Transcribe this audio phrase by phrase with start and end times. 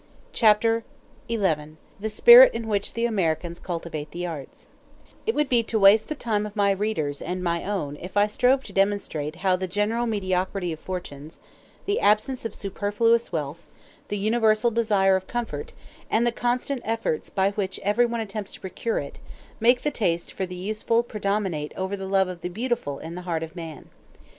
[0.33, 0.83] Chapter
[1.29, 4.65] XI: Of The Spirit In Which The Americans Cultivate The Arts
[5.27, 8.25] It would be to waste the time of my readers and my own if I
[8.25, 11.39] strove to demonstrate how the general mediocrity of fortunes,
[11.85, 13.67] the absence of superfluous wealth,
[14.07, 15.71] the universal desire of comfort,
[16.09, 19.19] and the constant efforts by which everyone attempts to procure it,
[19.59, 23.21] make the taste for the useful predominate over the love of the beautiful in the
[23.21, 23.87] heart of man.